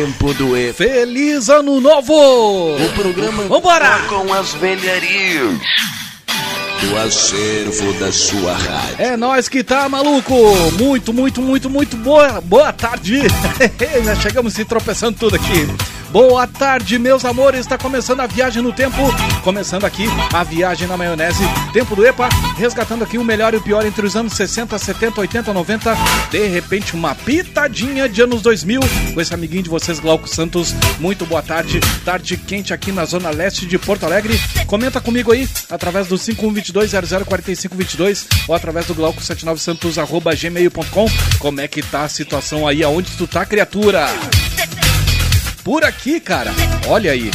[0.00, 0.72] Tempo do E.
[0.72, 2.74] Feliz Ano Novo!
[2.74, 3.98] O programa Vambora!
[4.08, 5.60] com as velharias
[6.80, 8.96] do acervo da sua rádio.
[8.96, 10.34] É nós que tá, maluco!
[10.78, 13.20] Muito, muito, muito, muito boa, boa tarde!
[14.02, 15.68] Já chegamos se tropeçando tudo aqui.
[16.10, 17.60] Boa tarde, meus amores.
[17.60, 18.96] Está começando a viagem no tempo.
[19.44, 21.44] Começando aqui a viagem na maionese.
[21.72, 25.20] Tempo do EPA, resgatando aqui o melhor e o pior entre os anos 60, 70,
[25.20, 25.96] 80, 90.
[26.28, 28.80] De repente, uma pitadinha de anos 2000
[29.14, 30.74] com esse amiguinho de vocês, Glauco Santos.
[30.98, 31.78] Muito boa tarde.
[32.04, 34.36] Tarde quente aqui na zona leste de Porto Alegre.
[34.66, 41.06] Comenta comigo aí através do 5122004522 ou através do glauco79santos@gmail.com.
[41.38, 44.08] Como é que tá a situação aí aonde tu tá, criatura?
[45.64, 46.50] Por aqui, cara,
[46.88, 47.30] olha aí,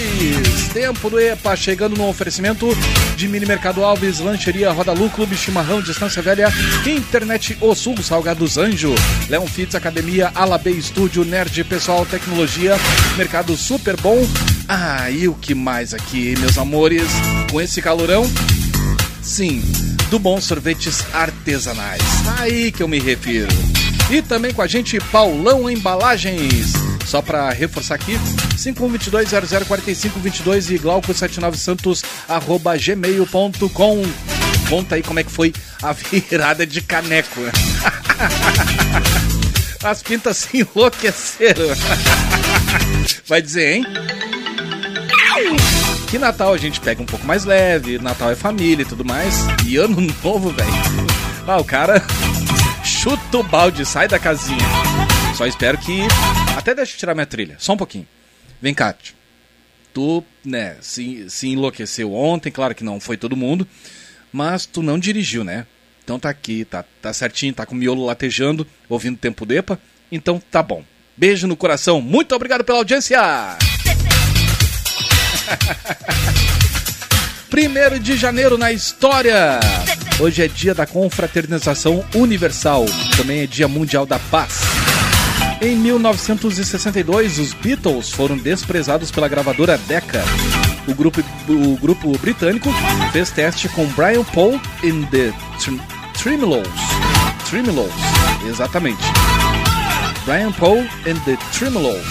[0.73, 2.69] Tempo do EPA chegando no oferecimento
[3.17, 6.53] de Mini Mercado Alves, Lancheria Roda Lu, Clube Chimarrão, Distância Velha,
[6.87, 8.95] Internet O Sul, Salgados Anjo,
[9.29, 12.77] Leon Fitz Academia, Alabê Estúdio, Nerd Pessoal Tecnologia,
[13.17, 14.27] Mercado Super Bom.
[14.69, 17.09] Ah, e o que mais aqui, meus amores?
[17.51, 18.31] Com esse calorão?
[19.23, 19.63] Sim,
[20.11, 22.03] do Bom Sorvetes Artesanais.
[22.39, 23.49] Aí que eu me refiro.
[24.11, 26.73] E também com a gente, Paulão Embalagens.
[27.05, 28.19] Só para reforçar aqui,
[28.57, 34.03] 5122-004522 e glauco79santos arroba gmail.com.
[34.69, 35.53] Conta aí como é que foi
[35.83, 37.39] a virada de caneco.
[39.85, 41.67] As pintas se enlouqueceram.
[43.29, 43.85] Vai dizer, hein?
[46.11, 49.35] Que Natal a gente pega um pouco mais leve, Natal é família e tudo mais.
[49.67, 50.73] E ano novo, velho.
[51.47, 52.03] Ah, o cara
[52.99, 54.59] chuta o balde, sai da casinha.
[55.37, 56.01] Só espero que.
[56.57, 58.07] Até deixa eu tirar minha trilha, só um pouquinho.
[58.61, 58.93] Vem cá,
[59.95, 63.65] tu, né, se, se enlouqueceu ontem, claro que não foi todo mundo,
[64.33, 65.65] mas tu não dirigiu, né?
[66.03, 69.79] Então tá aqui, tá, tá certinho, tá com o miolo latejando, ouvindo Tempo Depa,
[70.11, 70.83] então tá bom.
[71.17, 73.21] Beijo no coração, muito obrigado pela audiência!
[77.49, 79.61] Primeiro de janeiro na história.
[80.21, 82.85] Hoje é dia da confraternização universal.
[83.17, 84.59] Também é dia mundial da paz.
[85.63, 90.25] Em 1962, os Beatles foram desprezados pela gravadora Decca.
[90.89, 92.69] O grupo, o grupo britânico
[93.13, 95.75] fez teste com Brian Paul in the Tr
[96.21, 96.67] Tremelows.
[97.49, 97.95] Tremelows,
[98.49, 99.03] exatamente.
[100.25, 102.07] Brian Paul and the Tremelows.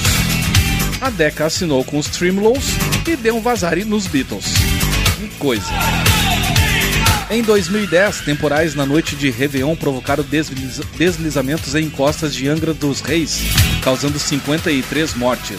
[1.01, 2.65] A Decca assinou com os Tremelows
[3.05, 4.45] e deu um vazare nos Beatles.
[5.17, 5.73] Que coisa.
[7.29, 13.01] Em 2010, temporais na noite de Réveillon provocaram desliz deslizamentos em encostas de Angra dos
[13.01, 13.41] Reis,
[13.83, 15.57] causando 53 mortes.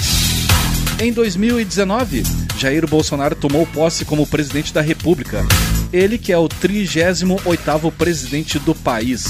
[0.98, 2.22] Em 2019,
[2.56, 5.46] Jair Bolsonaro tomou posse como presidente da República.
[5.92, 9.26] Ele que é o 38º presidente do país.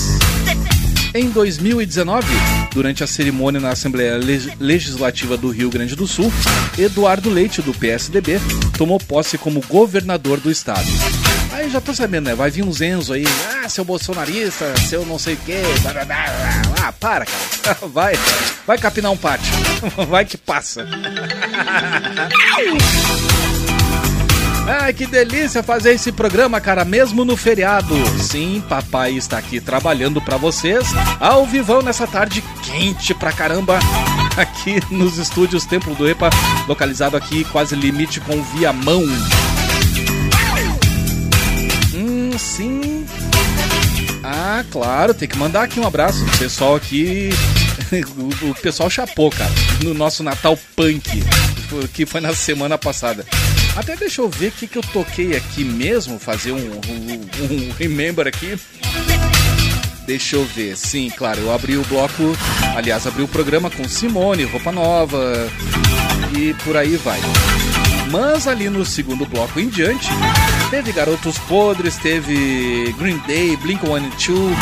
[1.13, 2.25] Em 2019,
[2.73, 4.19] durante a cerimônia na Assembleia
[4.61, 6.33] Legislativa do Rio Grande do Sul,
[6.79, 8.41] Eduardo Leite, do PSDB,
[8.77, 10.87] tomou posse como governador do estado.
[11.71, 12.35] Já tô sabendo, né?
[12.35, 13.25] Vai vir uns Enzo aí,
[13.65, 15.61] ah, seu bolsonarista, seu não sei o quê.
[16.83, 17.79] Ah, para, cara.
[17.93, 18.15] Vai,
[18.67, 19.53] vai capinar um pátio.
[20.09, 20.87] Vai que passa.
[24.69, 27.95] Ai, que delícia fazer esse programa, cara, mesmo no feriado.
[28.19, 30.87] Sim, papai está aqui trabalhando para vocês,
[31.19, 33.79] ao vivão nessa tarde quente pra caramba,
[34.37, 36.29] aqui nos estúdios Templo do EPA,
[36.67, 39.05] localizado aqui quase limite com Viamão.
[42.39, 43.05] Sim.
[44.23, 47.31] Ah, claro, tem que mandar aqui um abraço pro pessoal aqui.
[48.43, 49.51] o pessoal chapou, cara,
[49.83, 51.23] no nosso Natal Punk,
[51.93, 53.27] que foi na semana passada.
[53.77, 57.73] Até deixa eu ver o que, que eu toquei aqui mesmo, fazer um, um, um
[57.79, 58.59] remember aqui.
[60.07, 62.37] Deixa eu ver, sim, claro, eu abri o bloco,
[62.75, 65.49] aliás, abri o programa com Simone, Roupa Nova
[66.37, 67.21] e por aí vai.
[68.11, 70.09] Mas ali no segundo bloco em diante,
[70.71, 74.57] teve Garotos Podres, teve Green Day, Blink-182.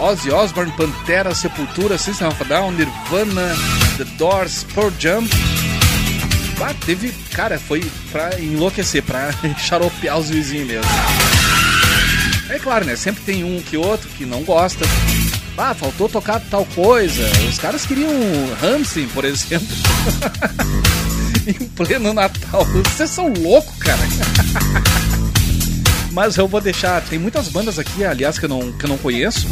[0.00, 3.54] Ozzy Osbourne, Pantera, Sepultura, System of a Down, Nirvana,
[3.96, 5.24] The Doors, Pearl Jam.
[6.60, 7.12] Ah, teve.
[7.32, 10.90] Cara, foi pra enlouquecer, pra xaropear os vizinhos mesmo.
[12.50, 12.96] É claro, né?
[12.96, 14.84] Sempre tem um que outro que não gosta.
[15.56, 17.24] Ah, faltou tocar tal coisa.
[17.48, 18.10] Os caras queriam
[18.62, 19.68] Hamsing, por exemplo.
[21.46, 22.64] em pleno Natal.
[22.64, 24.00] Vocês são loucos, cara.
[26.12, 27.00] Mas eu vou deixar.
[27.02, 29.46] Tem muitas bandas aqui, aliás, que eu não, que eu não conheço.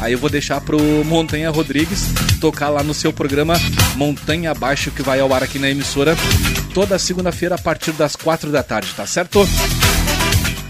[0.00, 2.06] Aí eu vou deixar pro Montanha Rodrigues
[2.40, 3.54] tocar lá no seu programa
[3.96, 6.14] Montanha Abaixo, que vai ao ar aqui na emissora
[6.74, 9.48] toda segunda-feira a partir das quatro da tarde, tá certo?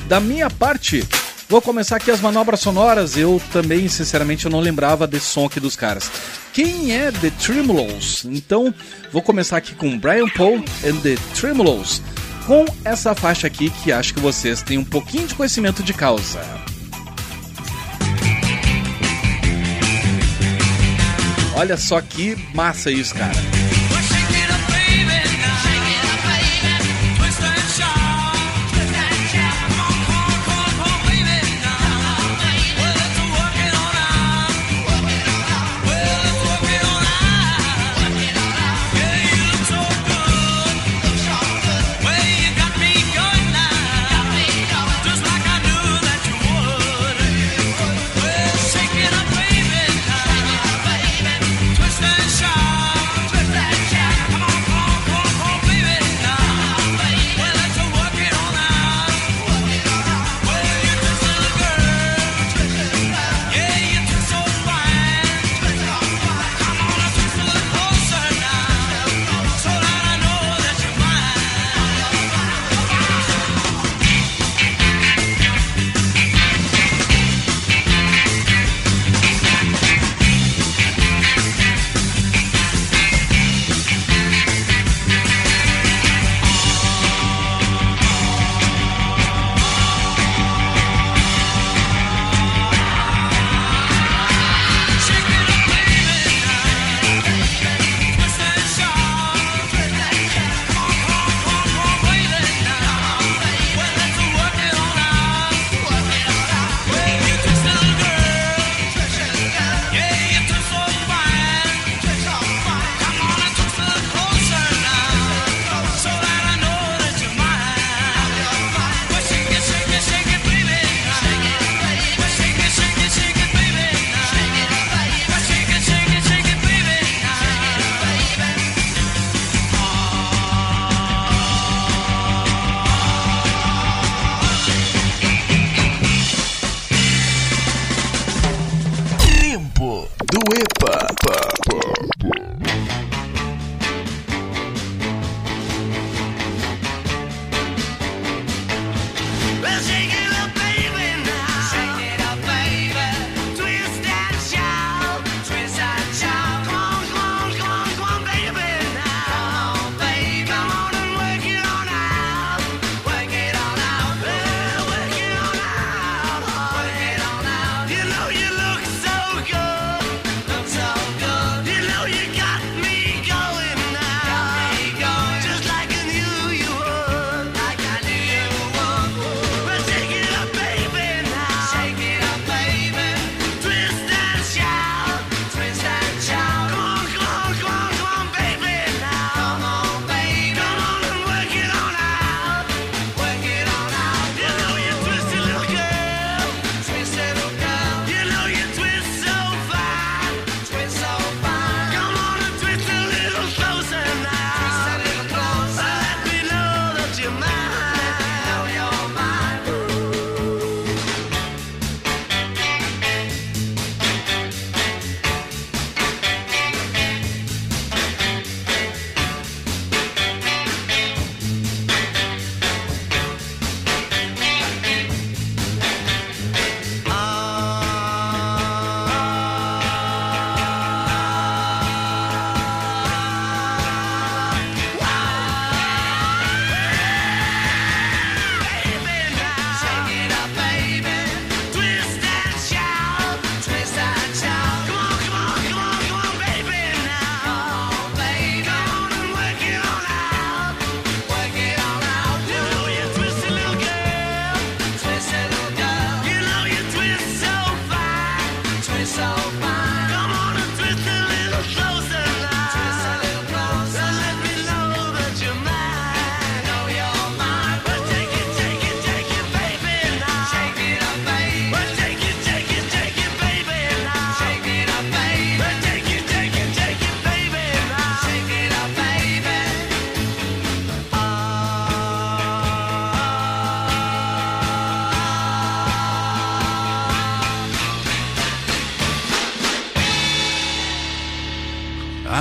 [0.06, 1.02] Da minha parte,
[1.48, 3.16] vou começar aqui as manobras sonoras.
[3.16, 6.10] Eu também, sinceramente, eu não lembrava desse som aqui dos caras.
[6.52, 8.24] Quem é The Tremolos?
[8.24, 8.72] Então,
[9.12, 12.02] vou começar aqui com Brian Paul and The Tremolos
[12.46, 16.40] com essa faixa aqui que acho que vocês têm um pouquinho de conhecimento de causa.
[21.56, 23.63] Olha só que massa isso, cara.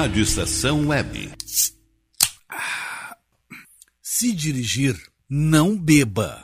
[0.03, 1.31] Rádio Estação Web.
[4.01, 6.43] Se dirigir, não beba.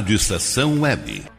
[0.00, 1.29] Rádio Estação Web.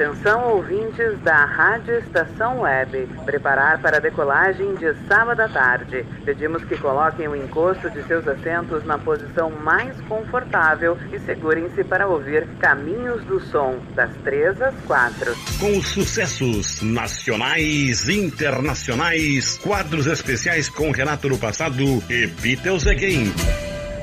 [0.00, 3.06] Atenção ouvintes da Rádio Estação Web.
[3.26, 6.06] Preparar para a decolagem de sábado à tarde.
[6.24, 12.08] Pedimos que coloquem o encosto de seus assentos na posição mais confortável e segurem-se para
[12.08, 15.36] ouvir Caminhos do Som, das 3 às 4.
[15.58, 23.34] Com sucessos nacionais, internacionais, quadros especiais com Renato no passado e Beatles Again.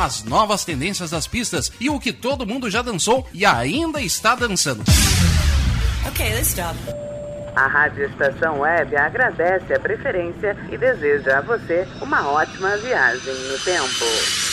[0.00, 4.00] com as novas tendências das pistas e o que todo mundo já dançou e ainda
[4.00, 4.82] está dançando.
[6.06, 6.74] Ok, let's stop.
[7.54, 13.58] A Rádio Estação Web agradece a preferência e deseja a você uma ótima viagem no
[13.58, 14.49] tempo.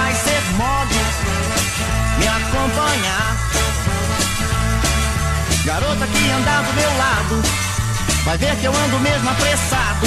[0.00, 1.00] Vai ser mole
[2.18, 3.36] me acompanhar.
[5.64, 7.42] Garota que anda do meu lado,
[8.24, 10.06] vai ver que eu ando mesmo apressado.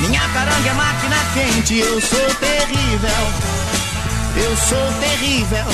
[0.00, 3.22] Minha caranga é máquina quente, eu sou terrível.
[4.36, 5.66] Eu sou terrível.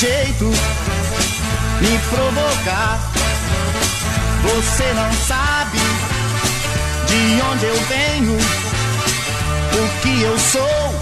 [0.00, 2.98] Jeito me provocar.
[4.42, 5.78] Você não sabe
[7.06, 8.38] de onde eu venho,
[9.74, 10.94] o que eu sou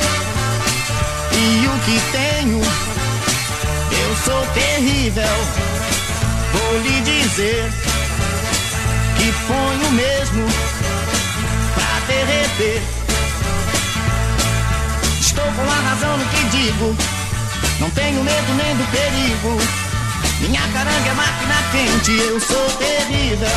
[1.33, 2.61] e o que tenho.
[2.61, 5.23] Eu sou terrível,
[6.53, 7.73] vou lhe dizer
[9.17, 10.45] que ponho mesmo
[11.75, 12.83] pra derreter.
[15.21, 16.97] Estou com a razão no que digo,
[17.81, 19.57] não tenho medo nem do perigo.
[20.41, 23.49] Minha caranga é máquina quente, eu sou terrível.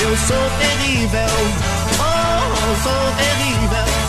[0.00, 1.28] Eu sou terrível,
[1.98, 4.08] oh, eu sou terrível.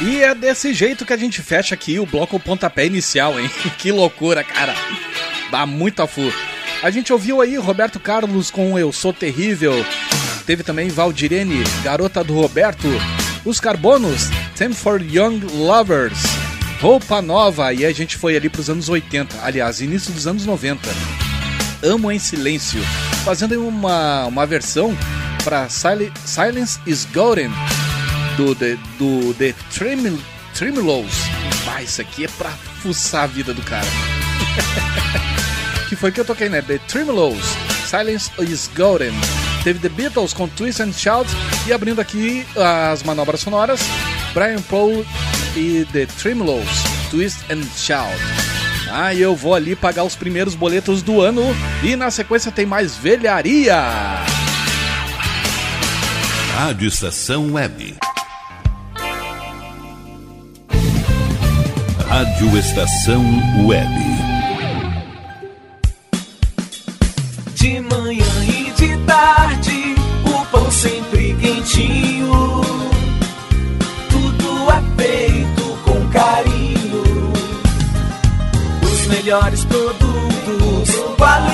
[0.00, 3.50] E é desse jeito que a gente fecha aqui o bloco pontapé inicial, hein?
[3.78, 4.74] que loucura, cara.
[5.50, 6.32] Dá muito a fu.
[6.82, 9.72] A gente ouviu aí Roberto Carlos com Eu Sou Terrível.
[10.46, 12.88] Teve também Valdirene, Garota do Roberto.
[13.44, 16.18] Os Carbonos, Time for Young Lovers.
[16.80, 20.80] Roupa Nova, e a gente foi ali pros anos 80, aliás, início dos anos 90.
[21.82, 22.80] Amo em Silêncio,
[23.24, 24.94] fazendo uma, uma versão
[25.42, 27.50] para Silence is Golden,
[28.36, 30.18] do The, do The Tremel,
[30.54, 31.14] Tremelows.
[31.66, 32.50] Ah, isso aqui é pra
[32.82, 33.86] fuçar a vida do cara.
[35.88, 36.60] que foi que eu toquei, né?
[36.60, 37.44] The Tremelows,
[37.86, 39.14] Silence is Golden.
[39.64, 41.28] Teve The Beatles com Twist and Shout
[41.66, 43.80] e abrindo aqui as manobras sonoras,
[44.34, 45.06] Brian Paul
[45.56, 46.68] e The Tremelows,
[47.10, 48.14] Twist and Shout.
[48.90, 51.42] Ah, e eu vou ali pagar os primeiros boletos do ano
[51.82, 53.80] e na sequência tem mais velharia.
[56.54, 57.96] Rádio Estação Web.
[62.06, 64.23] Rádio Estação Web.
[69.24, 69.94] Tarde,
[70.26, 72.60] o pão sempre quentinho.
[74.10, 77.32] Tudo é feito com carinho.
[78.82, 81.53] Os melhores produtos, qualidade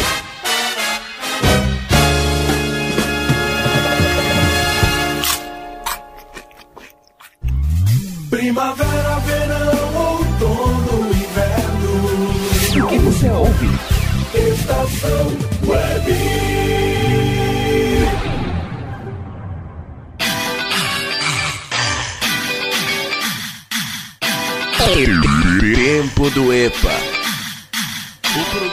[24.93, 26.91] Tempo do EPA.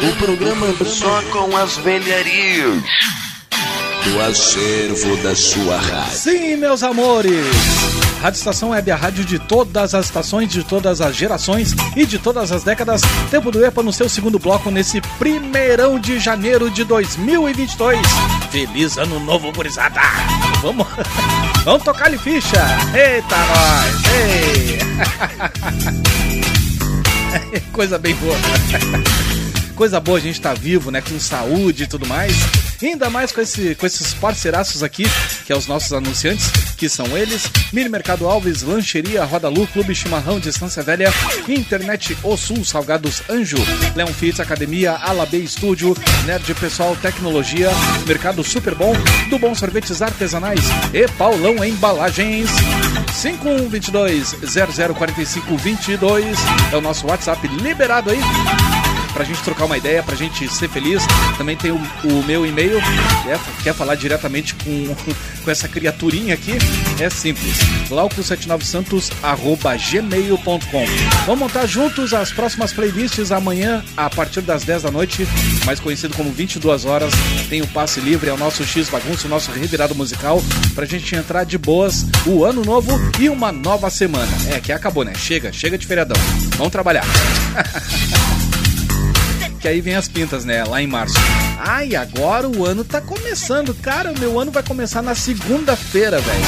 [0.02, 2.82] O programa só com as velharias
[4.02, 6.18] do acervo da sua rádio.
[6.18, 7.46] Sim, meus amores.
[8.20, 12.18] Rádio Estação Web, a rádio de todas as estações, de todas as gerações e de
[12.18, 13.00] todas as décadas.
[13.30, 18.00] Tempo do EPA no seu segundo bloco, nesse primeirão de janeiro de 2022.
[18.50, 20.00] Feliz ano novo, gurizada!
[20.62, 20.86] Vamos,
[21.64, 22.66] vamos tocar-lhe ficha!
[22.92, 24.02] Eita, nós!
[24.12, 24.78] Ei!
[27.72, 28.34] Coisa bem boa.
[29.78, 31.00] Coisa boa a gente tá vivo, né?
[31.00, 32.34] Com saúde e tudo mais.
[32.82, 35.04] Ainda mais com, esse, com esses parceiraços aqui,
[35.46, 39.94] que é os nossos anunciantes, que são eles: Mini Mercado Alves, Lancheria, Roda Lu, Clube
[39.94, 41.14] Chimarrão, Distância Velha,
[41.46, 43.56] Internet O Sul, Salgados Anjo,
[43.94, 47.70] Leon Fitz, Academia, Alabê Estúdio, Nerd Pessoal Tecnologia,
[48.04, 48.94] Mercado Super Bom,
[49.30, 52.50] do Bom Sorvetes Artesanais e Paulão Embalagens.
[53.12, 54.34] 5122
[54.96, 56.36] 0045 22
[56.72, 58.18] é o nosso WhatsApp liberado aí
[59.12, 61.04] pra gente trocar uma ideia, pra gente ser feliz.
[61.36, 62.80] Também tem o, o meu e-mail,
[63.22, 64.96] quer, quer falar diretamente com,
[65.44, 66.52] com essa criaturinha aqui?
[67.00, 70.84] É simples, glauco79santos.gmail.com
[71.26, 75.28] Vamos montar juntos as próximas playlists amanhã, a partir das 10 da noite,
[75.64, 77.12] mais conhecido como 22 horas.
[77.48, 80.42] Tem o passe livre, é o nosso X Bagunço, o nosso revirado musical,
[80.74, 84.32] pra gente entrar de boas o ano novo e uma nova semana.
[84.50, 85.12] É, que acabou, né?
[85.14, 86.16] Chega, chega de feriadão.
[86.56, 87.04] Vamos trabalhar.
[89.58, 90.64] que aí vem as pintas, né?
[90.64, 91.16] Lá em março.
[91.58, 93.74] Ai, agora o ano tá começando.
[93.74, 96.44] Cara, o meu ano vai começar na segunda-feira, velho.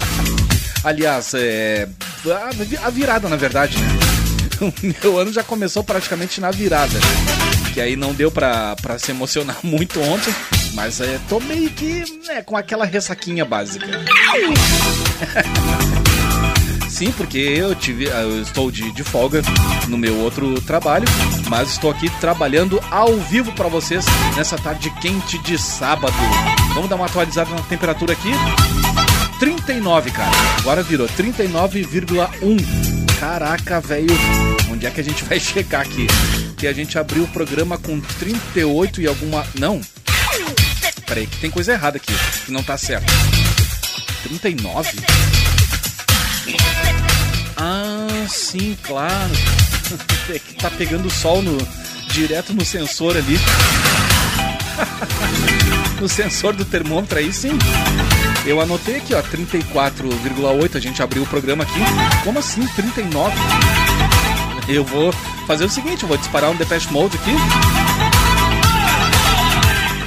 [0.82, 1.88] Aliás, é.
[2.82, 3.88] A virada, na verdade, né?
[4.60, 4.72] O
[5.02, 6.98] meu ano já começou praticamente na virada.
[7.72, 10.34] Que aí não deu pra, pra se emocionar muito ontem.
[10.74, 13.86] Mas é, tô meio que né, com aquela ressaquinha básica
[17.00, 19.40] sim, porque eu tive, ah, eu estou de, de folga
[19.88, 21.06] no meu outro trabalho,
[21.48, 24.04] mas estou aqui trabalhando ao vivo para vocês
[24.36, 26.12] nessa tarde quente de sábado.
[26.74, 28.28] Vamos dar uma atualizada na temperatura aqui.
[29.38, 30.30] 39, cara.
[30.58, 33.18] Agora virou 39,1.
[33.18, 34.14] Caraca, velho.
[34.70, 36.06] Onde é que a gente vai checar aqui?
[36.58, 39.42] Que a gente abriu o programa com 38 e alguma.
[39.58, 39.80] Não.
[41.06, 42.12] Peraí, que tem coisa errada aqui,
[42.44, 43.10] que não tá certo.
[44.22, 44.90] 39?
[48.28, 49.32] Sim, claro.
[50.30, 51.58] É tá pegando sol no,
[52.12, 53.36] direto no sensor ali.
[56.00, 57.58] no sensor do termômetro aí, sim.
[58.46, 60.76] Eu anotei aqui, ó, 34,8.
[60.76, 61.80] A gente abriu o programa aqui.
[62.22, 63.34] Como assim, 39?
[64.68, 65.12] Eu vou
[65.46, 67.32] fazer o seguinte, eu vou disparar um Depeche Mode aqui.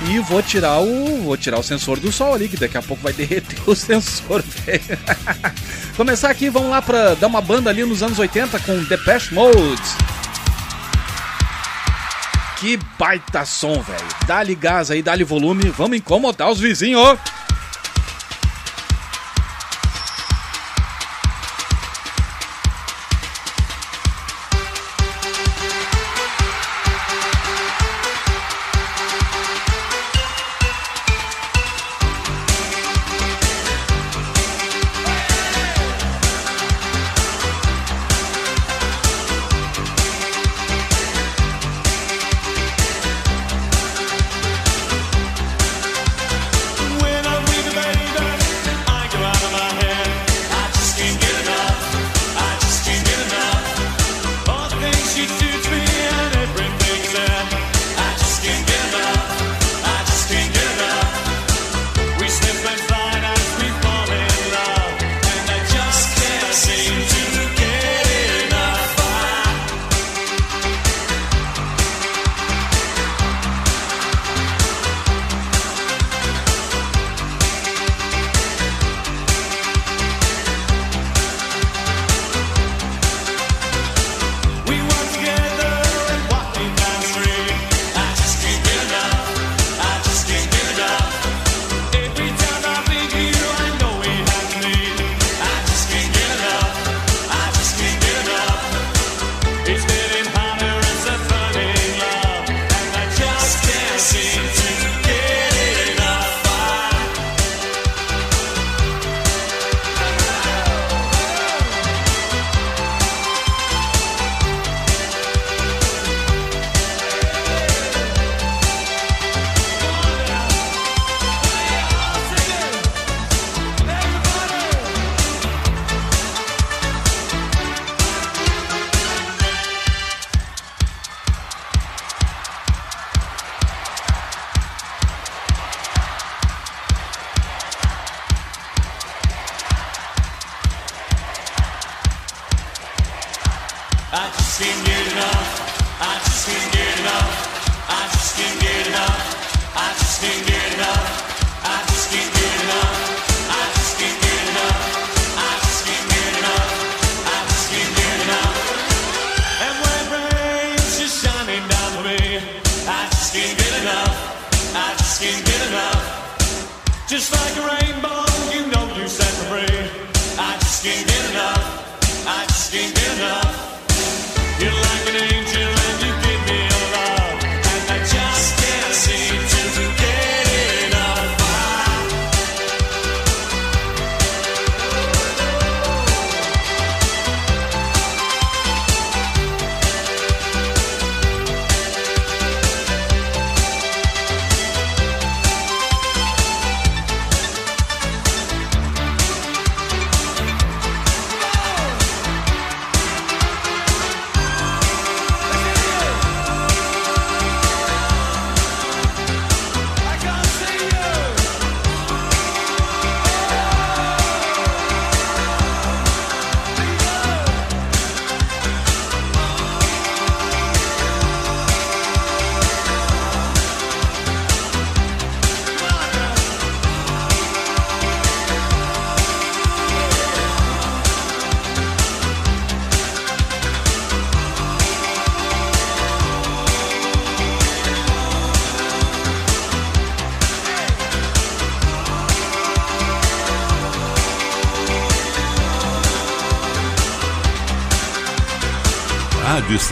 [0.10, 1.24] E vou tirar o.
[1.24, 4.42] Vou tirar o sensor do sol ali, que daqui a pouco vai derreter o sensor,
[4.42, 5.00] velho.
[5.96, 9.82] Começar aqui, vamos lá pra dar uma banda ali nos anos 80 com Depeche Mode.
[12.58, 14.06] Que baita som, velho.
[14.26, 15.70] Dá-lhe gás aí, dá-lhe volume.
[15.70, 17.18] Vamos incomodar os vizinhos.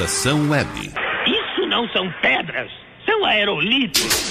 [0.02, 0.68] Sensação Web.
[1.28, 2.72] Isso não são pedras,
[3.06, 4.31] são aerolitos.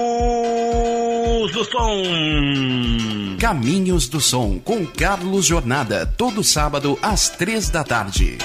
[1.51, 3.37] Caminhos do Som.
[3.37, 8.37] Caminhos do Som com Carlos Jornada, todo sábado às três da tarde.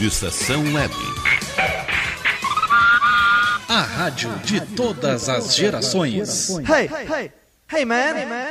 [0.00, 0.94] Rádio Estação Web.
[3.68, 6.48] A rádio de todas as gerações.
[6.48, 7.32] Hey, hey,
[7.70, 8.16] hey man.
[8.16, 8.49] Hey, man.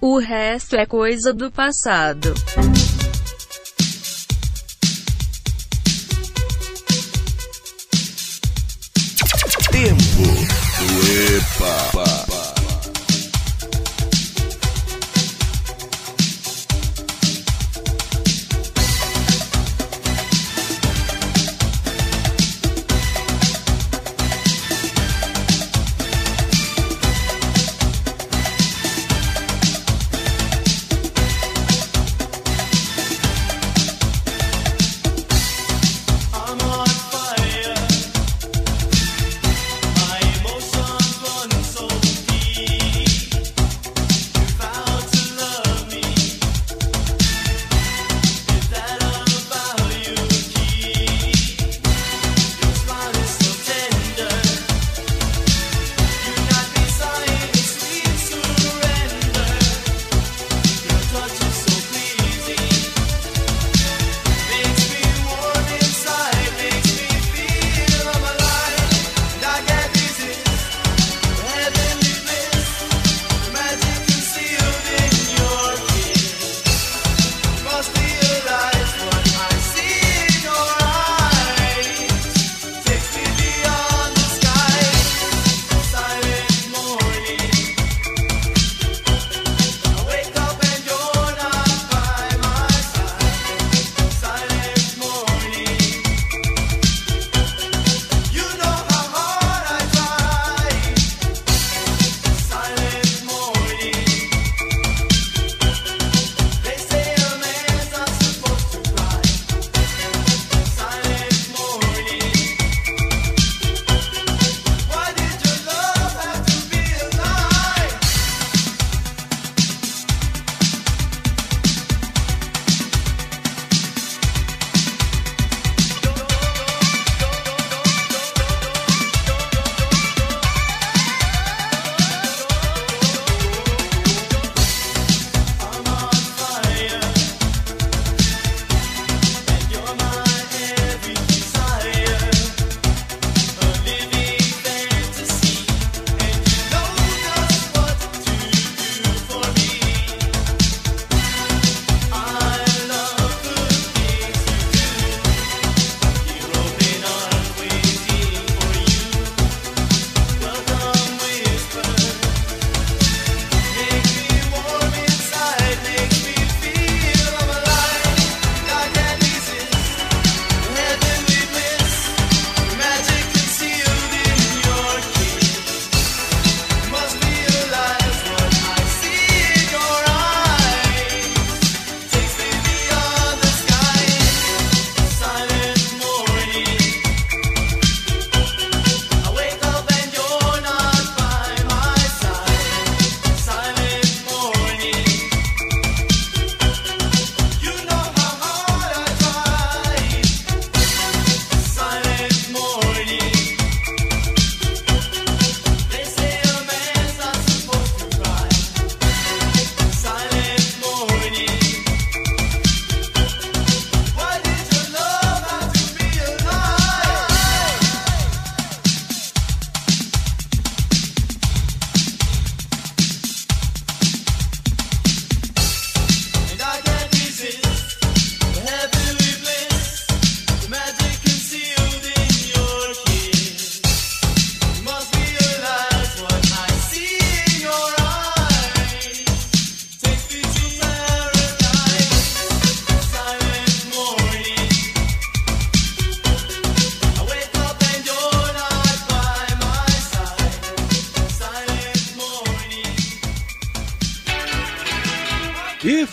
[0.00, 2.32] O resto é coisa do passado.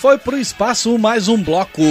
[0.06, 1.82] Foi pro espaço mais um bloco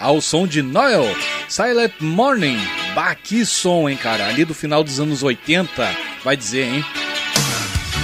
[0.00, 1.04] ao som de Noel,
[1.48, 2.58] Silent Morning.
[2.96, 4.26] Bah, que som, hein, cara?
[4.26, 5.88] Ali do final dos anos 80,
[6.24, 6.84] vai dizer, hein?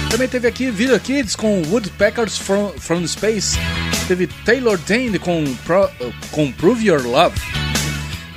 [0.09, 3.57] Também teve aqui Video Kids com Woodpeckers from, from Space.
[4.07, 5.89] Teve Taylor Dane com, Pro,
[6.31, 7.37] com Prove Your Love.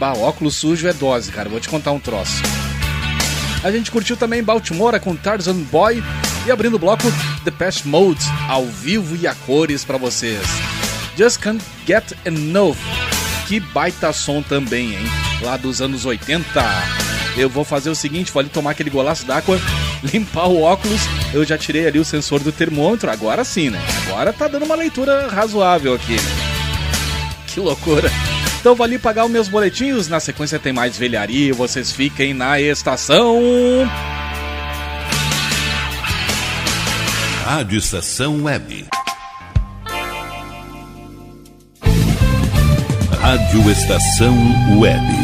[0.01, 1.49] Bah, óculos sujo é dose, cara.
[1.49, 2.43] Vou te contar um troço.
[3.63, 6.03] A gente curtiu também Baltimore com Tarzan Boy.
[6.45, 7.05] E abrindo o bloco,
[7.45, 10.43] The Past Mode, ao vivo e a cores para vocês.
[11.17, 12.77] Just Can't Get Enough.
[13.47, 15.07] Que baita som também, hein?
[15.43, 16.45] Lá dos anos 80.
[17.37, 19.61] Eu vou fazer o seguinte, vou ali tomar aquele golaço d'água,
[20.03, 21.01] limpar o óculos.
[21.33, 23.81] Eu já tirei ali o sensor do termômetro, agora sim, né?
[24.07, 26.17] Agora tá dando uma leitura razoável aqui.
[27.49, 28.11] Que loucura.
[28.61, 30.09] Então vou ali pagar os meus boletinhos.
[30.09, 31.53] Na sequência tem mais velharia.
[31.53, 33.39] Vocês fiquem na estação.
[37.45, 38.87] Rádio Estação Web.
[43.35, 44.37] Rádio Estação
[44.79, 45.24] Web.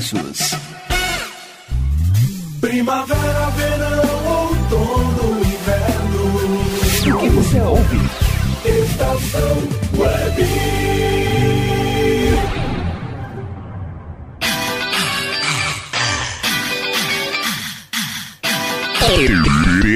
[2.59, 7.15] Primavera, verão, outono, inverno.
[7.15, 7.97] O que você ouve?
[8.65, 9.57] Estação
[9.97, 10.81] Web.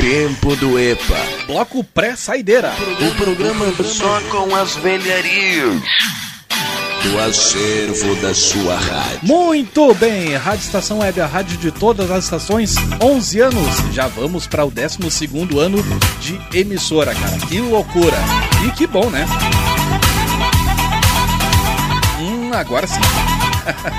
[0.02, 1.16] Tempo do EPA.
[1.48, 2.74] Bloco pré-saideira.
[3.02, 5.82] O programa só com as velharias.
[7.06, 9.20] Do acervo da sua rádio.
[9.22, 13.94] Muito bem, Rádio Estação Web, a rádio de todas as estações, 11 anos.
[13.94, 15.30] Já vamos para o 12
[15.60, 15.78] ano
[16.20, 17.38] de emissora, cara.
[17.48, 18.18] Que loucura.
[18.66, 19.26] E que bom, né?
[22.20, 23.00] Hum, agora sim.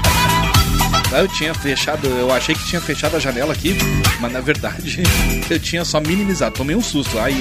[1.12, 3.76] Aí eu tinha fechado, eu achei que tinha fechado a janela aqui,
[4.20, 5.02] mas na verdade
[5.48, 6.57] eu tinha só minimizado.
[6.57, 7.18] Tomei um susto.
[7.18, 7.40] Aí,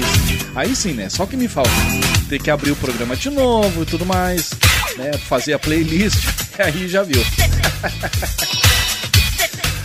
[0.55, 1.09] aí sim, né?
[1.09, 1.71] Só que me falta.
[2.29, 4.51] Ter que abrir o programa de novo e tudo mais,
[4.97, 5.13] né?
[5.27, 6.27] Fazer a playlist.
[6.57, 7.21] Aí já viu.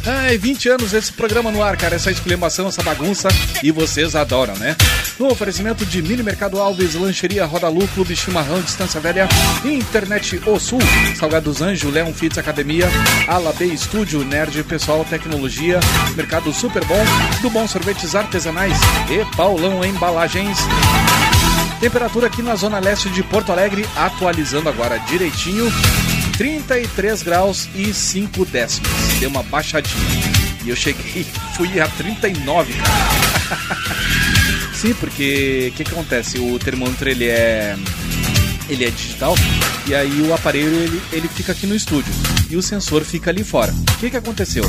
[0.07, 1.97] Ai, 20 anos esse programa no ar, cara.
[1.97, 3.29] Essa exclamação, essa bagunça.
[3.63, 4.75] E vocês adoram, né?
[5.19, 9.29] No oferecimento de Mini Mercado Alves, Lancheria Rodalu, Clube Chimarrão, Distância Velha,
[9.65, 10.79] Internet O Sul,
[11.17, 12.89] Salgados Anjo, Leon Fitz Academia,
[13.29, 15.79] Ala B Estúdio, Nerd Pessoal Tecnologia,
[16.17, 17.05] Mercado Super Bom,
[17.43, 18.79] do Bom Sorvetes Artesanais
[19.11, 20.59] e Paulão Embalagens.
[21.79, 25.71] Temperatura aqui na zona leste de Porto Alegre, atualizando agora direitinho.
[26.41, 28.89] 33 graus e 5 décimos.
[29.19, 30.01] Deu uma baixadinha.
[30.65, 33.77] E eu cheguei, fui a 39, cara.
[34.73, 36.39] Sim, porque o que, que acontece?
[36.39, 37.77] O termômetro ele é
[38.71, 39.35] ele é digital
[39.87, 42.15] e aí o aparelho ele, ele fica aqui no estúdio
[42.49, 43.73] e o sensor fica ali fora.
[43.73, 44.65] O que, que aconteceu?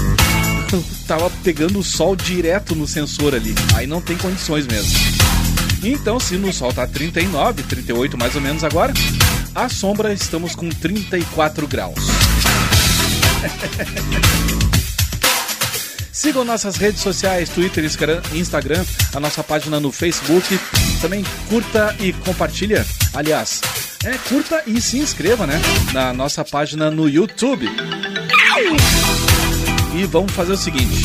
[0.74, 4.92] Eu tava pegando o sol direto no sensor ali, aí não tem condições mesmo.
[5.84, 8.94] Então, se no sol tá 39, 38 mais ou menos agora,
[9.56, 11.96] à sombra estamos com 34 graus.
[16.12, 20.60] Sigam nossas redes sociais, Twitter, Instagram, a nossa página no Facebook.
[21.02, 22.86] Também curta e compartilha.
[23.12, 23.60] Aliás,
[24.04, 25.60] é curta e se inscreva, né?
[25.94, 27.68] Na nossa página no YouTube.
[29.96, 31.02] E vamos fazer o seguinte.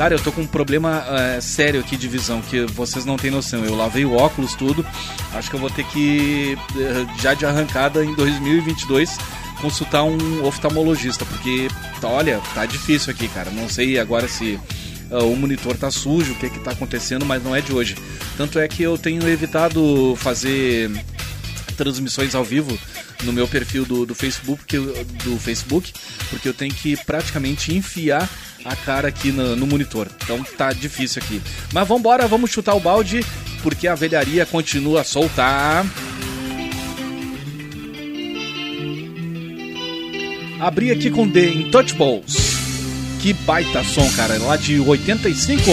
[0.00, 3.30] Cara, eu tô com um problema é, sério aqui de visão, que vocês não têm
[3.30, 3.62] noção.
[3.62, 4.82] Eu lavei o óculos, tudo.
[5.34, 9.18] Acho que eu vou ter que, eh, já de arrancada em 2022,
[9.60, 11.68] consultar um oftalmologista, porque,
[12.02, 13.50] olha, tá difícil aqui, cara.
[13.50, 14.58] Não sei agora se
[15.10, 17.94] uh, o monitor tá sujo, o que que tá acontecendo, mas não é de hoje.
[18.38, 20.90] Tanto é que eu tenho evitado fazer
[21.76, 22.78] transmissões ao vivo
[23.24, 25.92] no meu perfil do, do Facebook, que eu- do Facebook,
[26.30, 28.28] porque eu tenho que praticamente enfiar
[28.64, 30.08] a cara aqui no, no monitor.
[30.22, 31.40] Então tá difícil aqui.
[31.72, 33.24] Mas vambora, vamos chutar o balde,
[33.62, 35.86] porque a velharia continua a soltar.
[40.60, 42.50] Abri aqui com The Intouchables.
[43.20, 45.70] Que baita som, cara, lá de 85.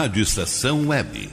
[0.00, 1.29] Rádio Estação Web.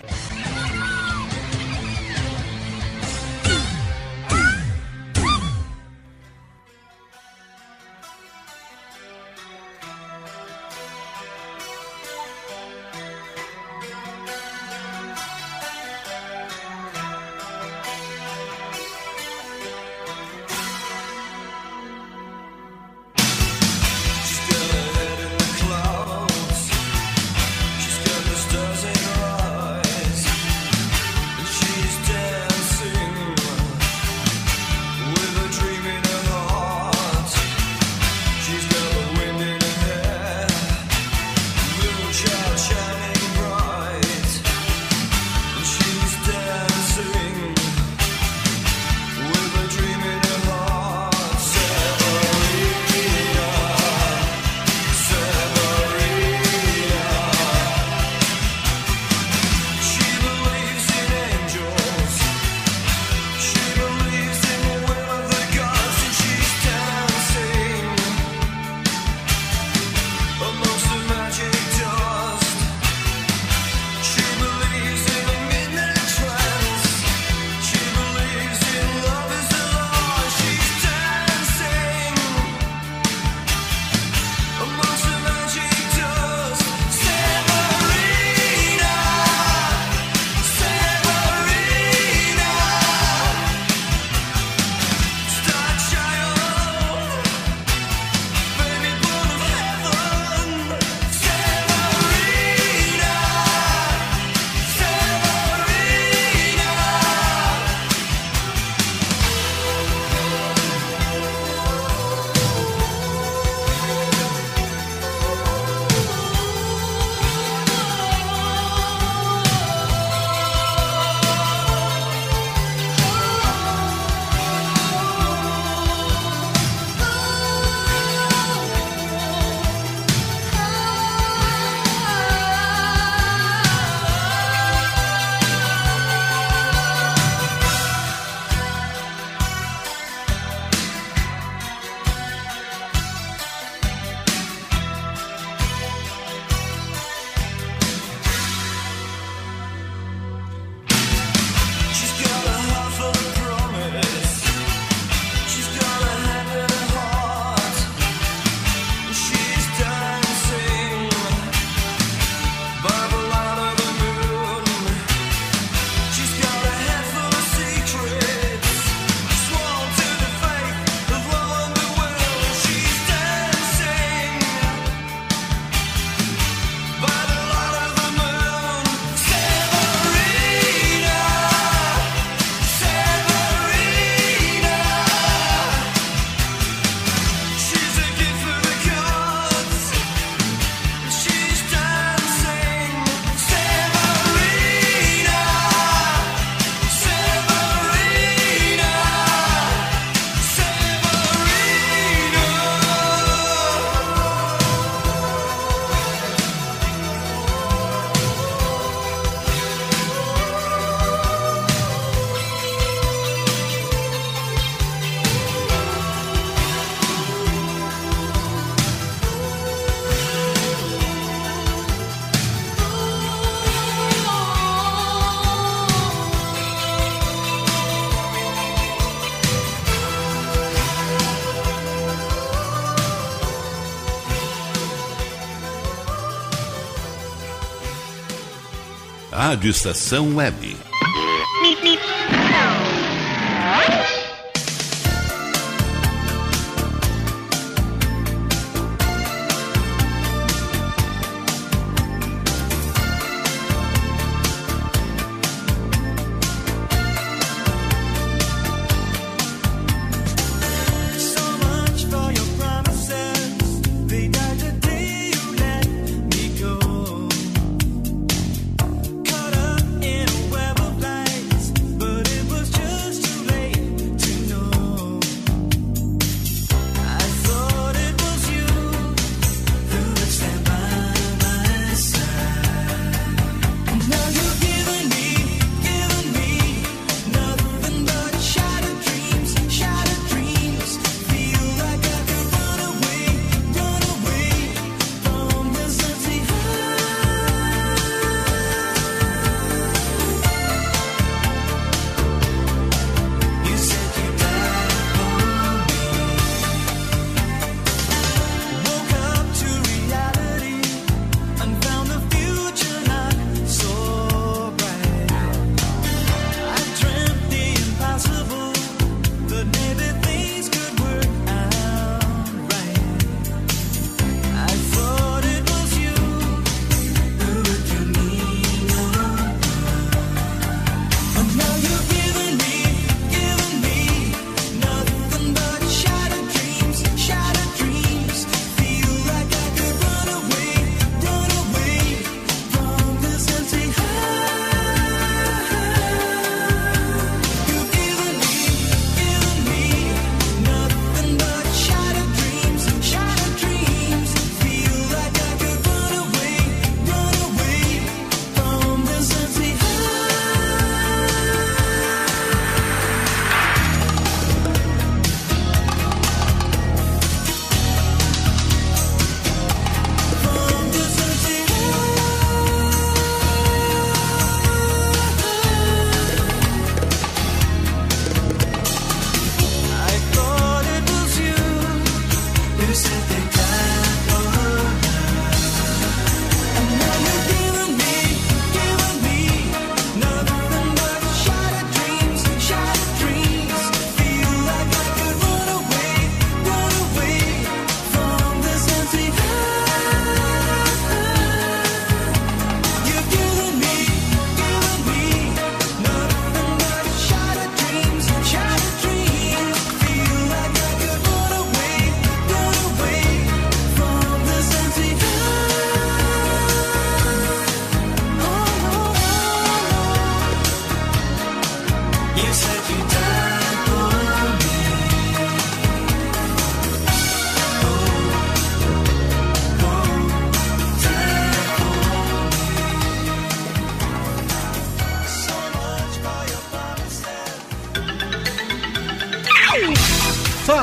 [239.58, 240.77] Rádio Estação Web.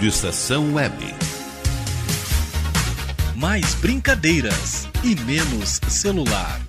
[0.00, 1.14] Rádio Estação Web.
[3.36, 6.59] Mais brincadeiras e menos celular.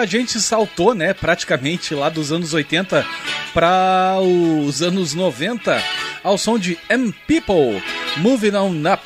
[0.00, 3.04] A gente saltou, né, praticamente lá dos anos 80
[3.54, 5.82] para os anos 90
[6.24, 7.82] ao som de M People,
[8.18, 9.02] Moving On Up.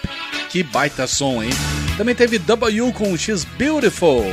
[0.51, 1.51] Que baita som, hein?
[1.97, 4.25] Também teve W com She's Beautiful.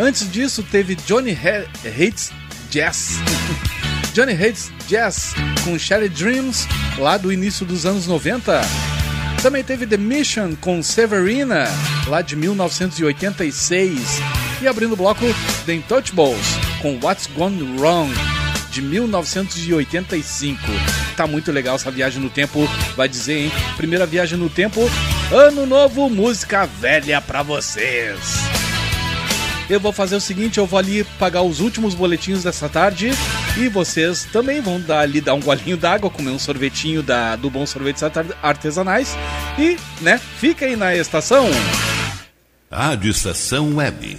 [0.00, 2.30] Antes disso, teve Johnny Ha- Hates
[2.70, 3.18] Jazz.
[4.14, 5.34] Johnny Hates Jazz
[5.64, 6.66] com Sherry Dreams,
[6.98, 8.60] lá do início dos anos 90.
[9.42, 11.66] Também teve The Mission com Severina,
[12.06, 14.20] lá de 1986.
[14.60, 15.24] E abrindo o bloco,
[15.64, 16.46] The Intouchables
[16.80, 18.12] com What's Gone Wrong,
[18.70, 20.60] de 1985.
[21.16, 22.66] Tá muito legal essa viagem no tempo,
[22.96, 23.52] vai dizer, hein?
[23.76, 24.80] Primeira viagem no tempo,
[25.30, 28.18] ano novo, música velha pra vocês.
[29.70, 33.10] Eu vou fazer o seguinte, eu vou ali pagar os últimos boletins dessa tarde
[33.56, 37.48] e vocês também vão dar ali dar um golinho d'água, comer um sorvetinho da, do
[37.48, 39.16] Bom Sorvetes Art- Artesanais
[39.58, 41.46] e, né, fica aí na estação.
[42.70, 44.18] Rádio Estação Web.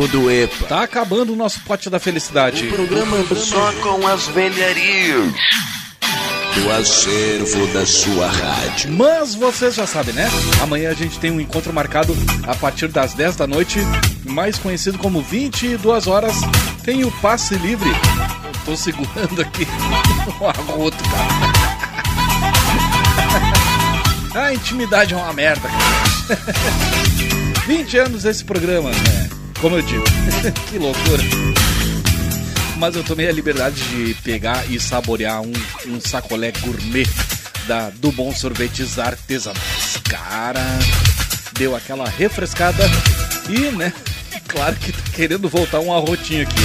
[0.00, 0.66] Tempo do EPA.
[0.66, 2.68] Tá acabando o nosso pote da felicidade.
[2.68, 5.34] Programa só com as velharias
[6.54, 8.92] do acervo da sua rádio.
[8.92, 10.26] Mas vocês já sabem, né?
[10.62, 12.16] Amanhã a gente tem um encontro marcado
[12.46, 13.78] a partir das 10 da noite,
[14.24, 16.36] mais conhecido como 22 horas.
[16.82, 17.90] Tem o passe livre.
[17.90, 19.66] Eu tô segurando aqui
[20.40, 20.96] o arroto,
[24.32, 24.46] cara.
[24.46, 26.40] A intimidade é uma merda, cara.
[27.66, 29.29] 20 anos esse programa, né?
[29.60, 30.04] Como eu digo.
[30.70, 31.22] que loucura.
[32.78, 35.52] Mas eu tomei a liberdade de pegar e saborear um,
[35.86, 37.06] um sacolé gourmet
[37.66, 40.00] da, do Bom Sorvetes Artesanais.
[40.08, 40.64] Cara,
[41.58, 42.82] deu aquela refrescada
[43.50, 43.92] e, né,
[44.48, 46.60] claro que tá querendo voltar um arrotinho aqui.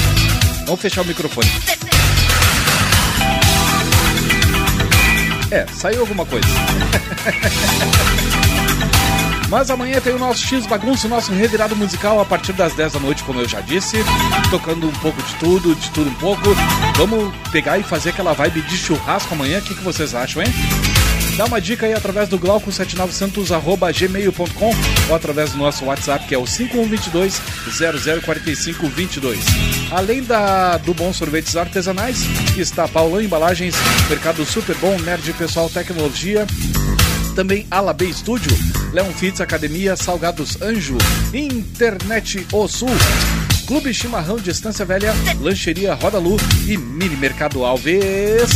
[0.65, 1.49] Vamos fechar o microfone.
[5.51, 6.47] É, saiu alguma coisa.
[9.49, 12.93] Mas amanhã tem o nosso X Bagunço, o nosso revirado musical a partir das 10
[12.93, 13.97] da noite, como eu já disse.
[14.49, 16.41] Tocando um pouco de tudo, de tudo um pouco.
[16.95, 19.59] Vamos pegar e fazer aquela vibe de churrasco amanhã.
[19.59, 20.51] O que, que vocês acham, hein?
[21.37, 24.71] Dá uma dica aí através do glauco79santos.gmail.com
[25.09, 27.41] ou através do nosso WhatsApp, que é o 5122
[28.23, 29.43] 004522.
[29.91, 32.21] Além da, do Bom Sorvetes Artesanais,
[32.57, 33.75] está Paulão Embalagens,
[34.09, 36.47] Mercado Super Bom, Nerd Pessoal Tecnologia,
[37.35, 38.57] também Alabê Estúdio,
[38.91, 40.97] Leon Fitz Academia, Salgados Anjo,
[41.33, 42.89] Internet O Sul,
[43.67, 46.37] Clube Chimarrão de Estância Velha, Lancheria Roda Lu
[46.67, 48.49] e Mini Mercado Alves.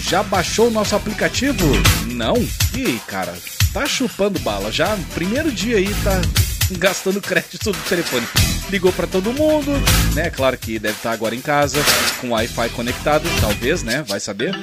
[0.00, 1.66] Já baixou o nosso aplicativo?
[2.06, 2.36] Não?
[2.74, 3.34] Ih, cara,
[3.72, 4.70] tá chupando bala.
[4.70, 6.20] Já no primeiro dia aí tá
[6.78, 8.26] gastando crédito do telefone.
[8.70, 9.72] Ligou pra todo mundo,
[10.14, 10.30] né?
[10.30, 11.78] Claro que deve estar agora em casa,
[12.20, 14.04] com Wi-Fi conectado, talvez, né?
[14.06, 14.54] Vai saber.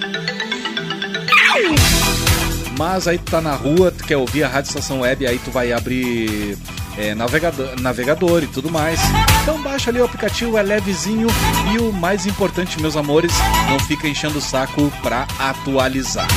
[2.78, 5.52] Mas aí tu tá na rua, tu quer ouvir a Rádio Estação Web, aí tu
[5.52, 6.58] vai abrir
[6.98, 9.00] é, navegador, navegador e tudo mais.
[9.42, 11.28] Então baixa ali o aplicativo, é levezinho
[11.74, 13.32] e o mais importante, meus amores,
[13.70, 16.28] não fica enchendo o saco pra atualizar.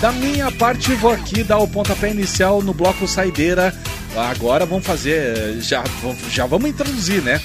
[0.00, 3.74] Da minha parte, vou aqui dar o pontapé inicial no bloco Saideira.
[4.16, 5.82] Agora vamos fazer, já,
[6.30, 7.40] já vamos introduzir, né?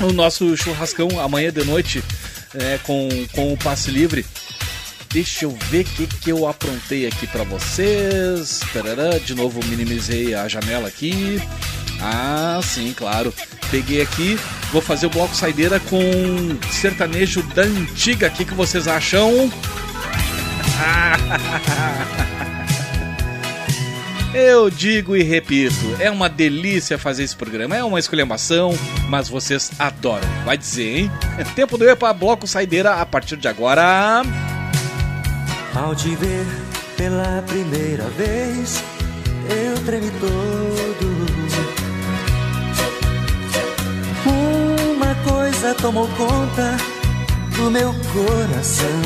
[0.00, 2.02] O nosso churrascão amanhã de noite
[2.54, 4.24] é, com, com o passe livre.
[5.14, 8.58] Deixa eu ver o que, que eu aprontei aqui para vocês.
[8.72, 11.40] Tarará, de novo minimizei a janela aqui.
[12.00, 13.32] Ah, sim, claro.
[13.70, 14.36] Peguei aqui,
[14.72, 16.00] vou fazer o bloco saideira com
[16.68, 18.26] sertanejo da antiga.
[18.26, 19.30] O que, que vocês acham?
[24.34, 27.76] Eu digo e repito, é uma delícia fazer esse programa.
[27.76, 28.76] É uma esculhambação,
[29.08, 30.26] mas vocês adoram.
[30.44, 31.10] Vai dizer, hein?
[31.38, 34.24] É tempo do EPA Bloco Saideira a partir de agora.
[35.76, 36.46] Ao te ver
[36.96, 38.82] pela primeira vez,
[39.50, 41.24] eu tremi todo.
[44.94, 46.76] Uma coisa tomou conta
[47.56, 49.02] do meu coração.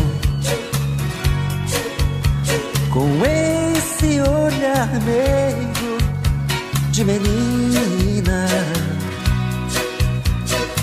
[2.93, 5.99] Com esse olhar meio
[6.91, 8.47] de menina,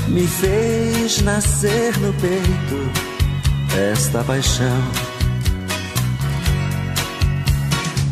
[0.07, 2.89] me fez nascer no peito
[3.91, 5.14] esta paixão.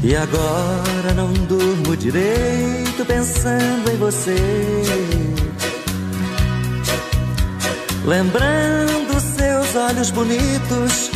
[0.03, 4.35] E agora não durmo direito pensando em você.
[8.05, 11.09] Lembrando seus olhos bonitos,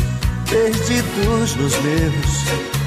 [0.50, 2.78] perdidos nos meus.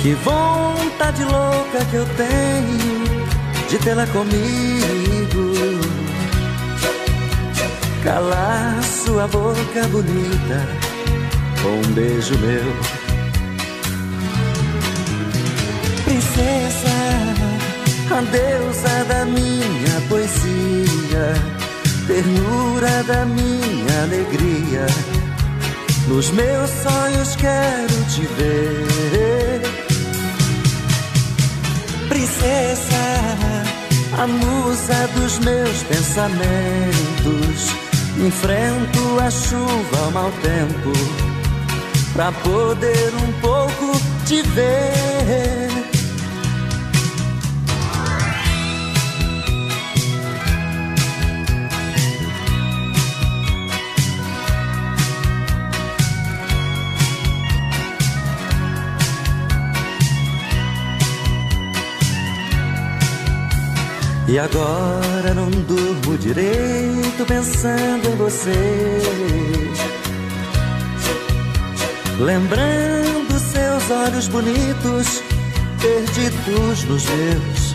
[0.00, 2.92] Que vontade louca que eu tenho
[3.68, 5.52] de tê-la comigo.
[8.02, 10.66] Calar sua boca bonita
[11.62, 12.81] com um beijo meu.
[18.30, 21.34] Deusa da minha poesia,
[22.06, 24.86] ternura da minha alegria.
[26.08, 29.60] Nos meus sonhos quero te ver,
[32.08, 33.04] princesa,
[34.18, 37.72] a musa dos meus pensamentos.
[38.18, 40.92] Enfrento a chuva, o mau tempo,
[42.12, 45.11] pra poder um pouco te ver.
[64.32, 68.98] E agora não durmo direito pensando em você.
[72.18, 75.22] Lembrando seus olhos bonitos,
[75.82, 77.74] perdidos nos meus.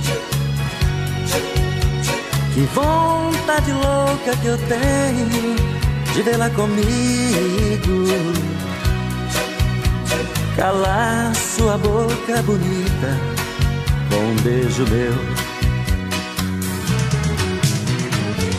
[2.55, 5.55] Que vontade louca que eu tenho
[6.11, 8.03] de vê-la comigo.
[10.55, 13.15] Calar sua boca bonita
[14.09, 15.36] com um beijo meu.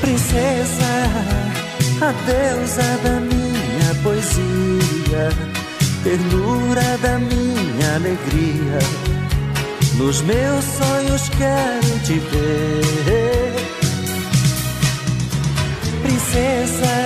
[0.08, 0.94] Princesa,
[2.00, 5.28] a deusa da minha poesia,
[6.02, 8.78] ternura da minha alegria.
[9.96, 13.54] Nos meus sonhos quero te ver,
[16.02, 16.96] princesa,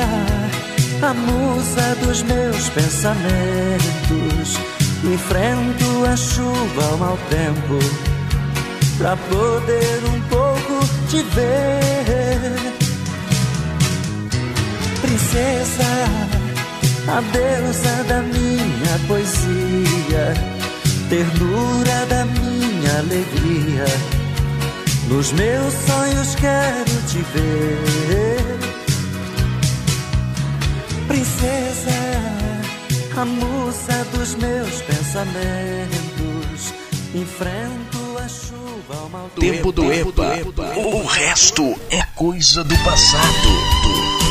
[1.03, 4.61] a musa dos meus pensamentos.
[5.05, 7.79] Enfrento a chuva, o mau tempo,
[8.97, 12.81] pra poder um pouco te ver
[15.12, 15.84] princesa,
[17.06, 20.32] a deusa da minha poesia,
[21.10, 23.84] ternura da minha alegria.
[25.09, 28.59] Nos meus sonhos quero te ver,
[31.09, 31.90] princesa,
[33.14, 36.72] a musa dos meus pensamentos.
[37.14, 40.72] Enfrento a chuva ao mal tempo do, tempo do EPA.
[40.78, 44.22] O resto é coisa do passado.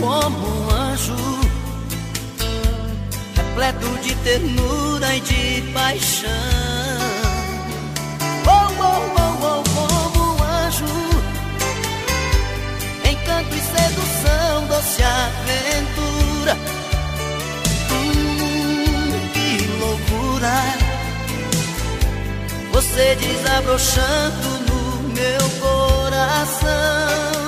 [0.00, 1.16] como um anjo,
[3.34, 6.30] repleto de ternura e de paixão.
[8.46, 10.86] Oh, oh, oh, oh, como um anjo,
[13.04, 16.56] encanto e sedução, doce aventura.
[17.90, 20.56] Hum, que loucura!
[22.72, 27.47] Você desabrochando no meu coração.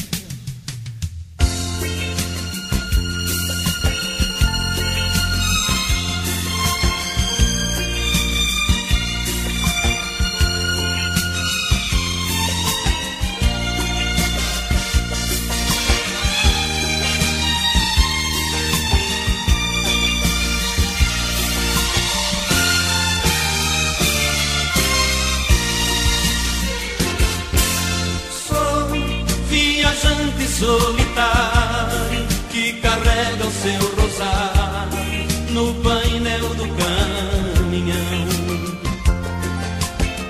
[35.61, 38.27] no painel do caminhão.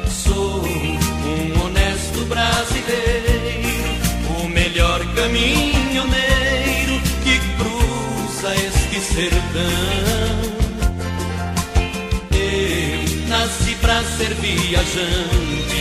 [0.10, 3.80] Sou um honesto brasileiro,
[4.38, 9.72] o melhor caminhoneiro que cruza este sertão.
[12.34, 15.80] Eu nasci pra ser viajante,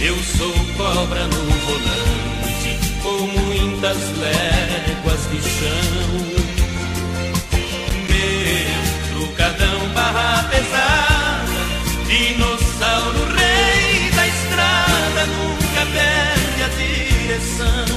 [0.00, 6.41] eu sou cobra no volante, com muitas léguas de chão.
[15.86, 17.91] perde a direção.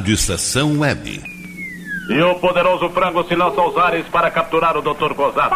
[0.00, 1.22] Rádio Estação Web.
[2.08, 5.12] E o poderoso frango se lança aos ares para capturar o Dr.
[5.12, 5.54] Gozado.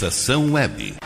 [0.00, 0.99] Estação Web.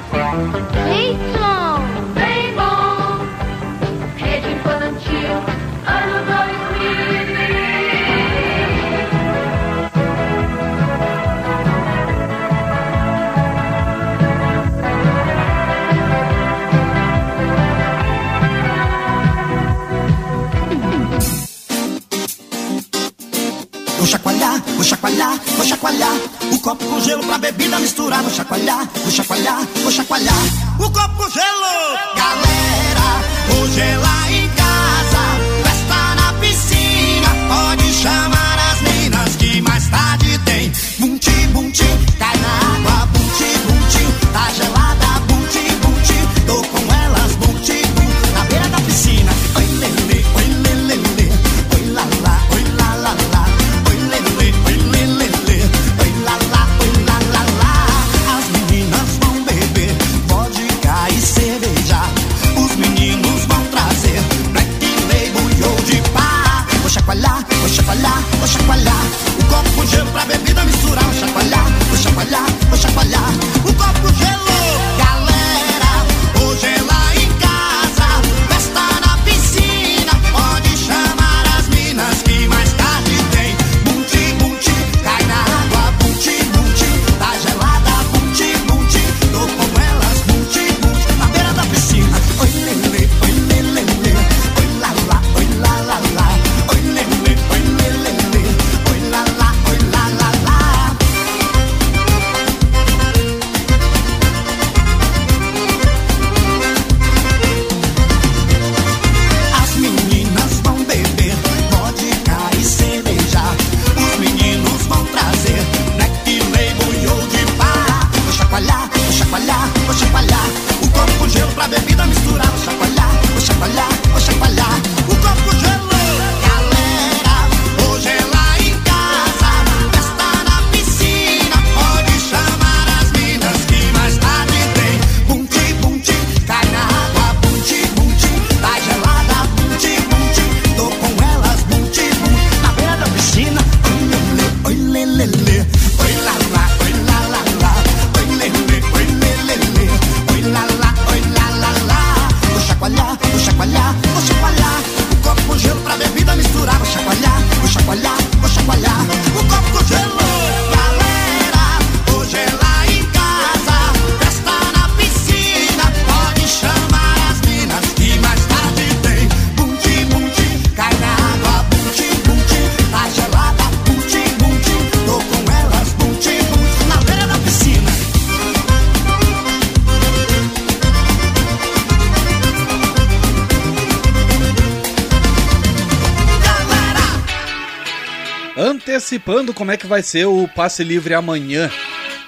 [189.24, 191.70] Antecipando como é que vai ser o passe livre amanhã.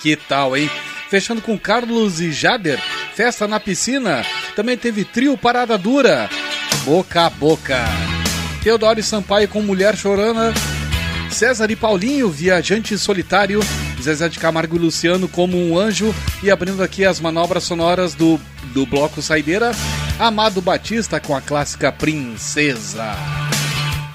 [0.01, 0.71] Que tal, hein?
[1.11, 2.81] Fechando com Carlos e Jader,
[3.15, 4.25] festa na piscina.
[4.55, 6.31] Também teve trio Parada Dura,
[6.87, 7.85] boca a boca.
[8.63, 10.55] Teodoro e Sampaio com Mulher Chorana.
[11.31, 13.61] César e Paulinho, Viajante Solitário.
[14.01, 16.15] Zezé de Camargo e Luciano como um anjo.
[16.43, 18.41] E abrindo aqui as manobras sonoras do,
[18.73, 19.73] do bloco Saideira.
[20.19, 23.36] Amado Batista com a clássica Princesa.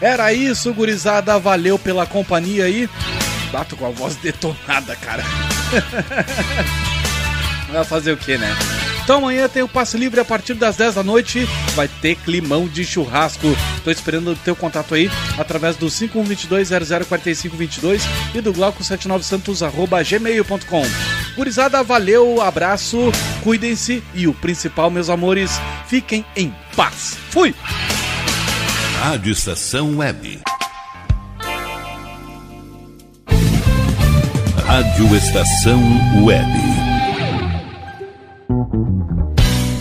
[0.01, 1.37] Era isso, gurizada.
[1.37, 2.89] Valeu pela companhia aí.
[3.51, 5.23] Bato com a voz detonada, cara.
[7.71, 8.53] Vai fazer o que, né?
[9.03, 11.45] Então amanhã tem o passe livre a partir das 10 da noite.
[11.75, 13.47] Vai ter climão de churrasco.
[13.83, 18.01] Tô esperando o teu contato aí através do 5122-004522
[18.33, 20.83] e do glauco79santos.gmail.com.
[21.35, 23.11] Gurizada, valeu, abraço,
[23.43, 25.51] cuidem-se e o principal, meus amores,
[25.87, 27.17] fiquem em paz.
[27.29, 27.55] Fui!
[29.03, 30.39] Rádio Estação Web.
[34.63, 36.80] Rádio Estação Web.